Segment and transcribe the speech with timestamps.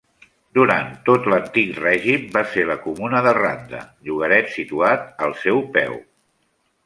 [0.57, 5.97] Durant tot l'antic règim va ser la comuna de Randa, llogaret situat al seu peu.